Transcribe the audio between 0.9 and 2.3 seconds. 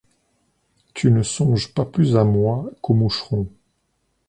Tu ne songes pas plus à